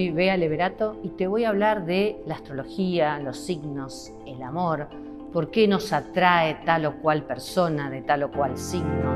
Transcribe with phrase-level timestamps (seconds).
[0.00, 4.88] soy Bea Leverato y te voy a hablar de la astrología, los signos, el amor,
[5.30, 9.14] por qué nos atrae tal o cual persona de tal o cual signo.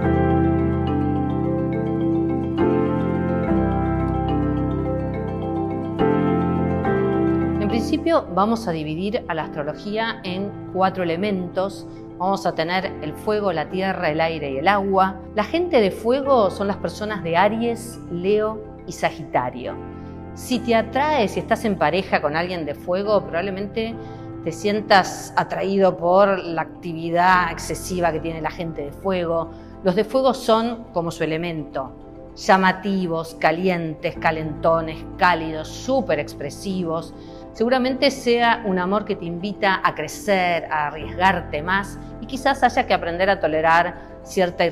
[7.62, 11.87] En principio vamos a dividir a la astrología en cuatro elementos.
[12.19, 15.19] Vamos a tener el fuego, la tierra, el aire y el agua.
[15.35, 20.04] La gente de fuego son las personas de Aries, Leo y Sagitario.
[20.35, 23.95] Si te atrae, si estás en pareja con alguien de fuego, probablemente
[24.42, 29.52] te sientas atraído por la actividad excesiva que tiene la gente de fuego.
[29.84, 31.92] Los de fuego son como su elemento,
[32.34, 37.14] llamativos, calientes, calentones, cálidos, súper expresivos.
[37.53, 42.89] Seguramente sea un amor que te invita a crecer, a arriesgarte más y quizás haya
[42.89, 44.64] que aprender a tolerar cierta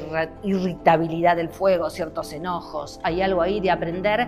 [0.42, 2.98] irritabilidad del fuego, ciertos enojos.
[3.04, 4.26] Hay algo ahí de aprender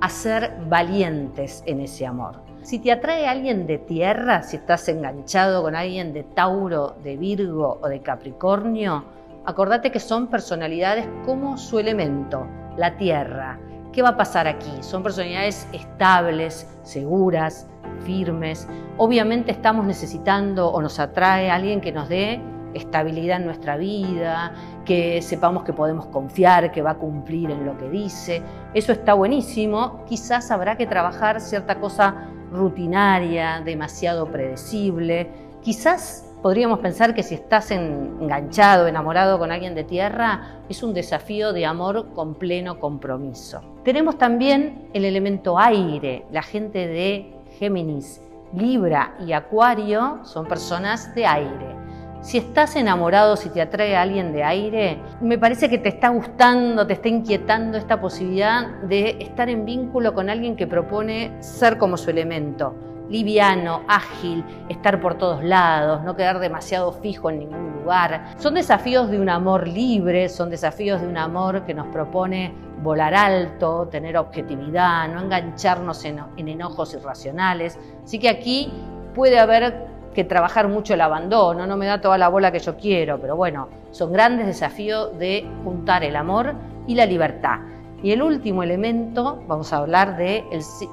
[0.00, 2.42] a ser valientes en ese amor.
[2.62, 7.78] Si te atrae alguien de tierra, si estás enganchado con alguien de Tauro, de Virgo
[7.80, 9.04] o de Capricornio,
[9.44, 13.58] acordate que son personalidades como su elemento, la tierra.
[13.92, 14.70] ¿Qué va a pasar aquí?
[14.80, 17.68] Son personalidades estables, seguras,
[18.04, 18.68] firmes.
[18.98, 22.40] Obviamente estamos necesitando o nos atrae alguien que nos dé
[22.76, 27.76] estabilidad en nuestra vida, que sepamos que podemos confiar, que va a cumplir en lo
[27.76, 28.42] que dice.
[28.74, 30.04] Eso está buenísimo.
[30.06, 35.30] Quizás habrá que trabajar cierta cosa rutinaria, demasiado predecible.
[35.62, 41.52] Quizás podríamos pensar que si estás enganchado, enamorado con alguien de tierra, es un desafío
[41.52, 43.62] de amor con pleno compromiso.
[43.84, 48.20] Tenemos también el elemento aire, la gente de Géminis,
[48.52, 51.85] Libra y Acuario son personas de aire.
[52.20, 56.08] Si estás enamorado, si te atrae a alguien de aire, me parece que te está
[56.08, 61.78] gustando, te está inquietando esta posibilidad de estar en vínculo con alguien que propone ser
[61.78, 62.74] como su elemento,
[63.08, 68.34] liviano, ágil, estar por todos lados, no quedar demasiado fijo en ningún lugar.
[68.38, 72.52] Son desafíos de un amor libre, son desafíos de un amor que nos propone
[72.82, 77.78] volar alto, tener objetividad, no engancharnos en, en enojos irracionales.
[78.02, 78.72] Así que aquí
[79.14, 82.76] puede haber que trabajar mucho el abandono, no me da toda la bola que yo
[82.76, 86.54] quiero, pero bueno, son grandes desafíos de juntar el amor
[86.86, 87.58] y la libertad.
[88.02, 90.42] Y el último elemento, vamos a hablar de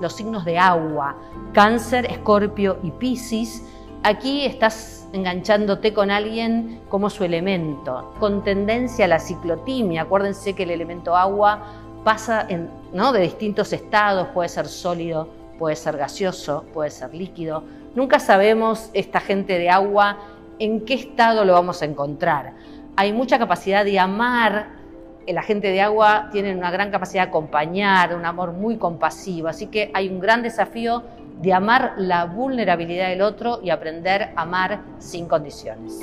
[0.01, 1.15] los signos de agua,
[1.53, 3.63] cáncer, escorpio y piscis.
[4.03, 10.01] Aquí estás enganchándote con alguien como su elemento, con tendencia a la ciclotimia.
[10.01, 11.63] Acuérdense que el elemento agua
[12.03, 13.13] pasa en, ¿no?
[13.13, 17.63] de distintos estados, puede ser sólido, puede ser gaseoso, puede ser líquido.
[17.95, 20.17] Nunca sabemos esta gente de agua
[20.59, 22.53] en qué estado lo vamos a encontrar.
[22.95, 24.67] Hay mucha capacidad de amar.
[25.27, 29.47] La gente de agua tiene una gran capacidad de acompañar, un amor muy compasivo.
[29.47, 31.03] Así que hay un gran desafío
[31.41, 35.99] de amar la vulnerabilidad del otro y aprender a amar sin condiciones.